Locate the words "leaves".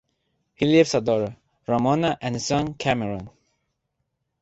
0.65-0.95